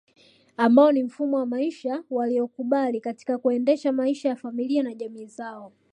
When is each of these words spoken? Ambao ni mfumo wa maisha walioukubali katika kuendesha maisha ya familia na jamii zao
Ambao 0.57 0.91
ni 0.91 1.03
mfumo 1.03 1.37
wa 1.37 1.45
maisha 1.45 2.03
walioukubali 2.09 3.01
katika 3.01 3.37
kuendesha 3.37 3.91
maisha 3.91 4.29
ya 4.29 4.35
familia 4.35 4.83
na 4.83 4.93
jamii 4.93 5.25
zao 5.25 5.73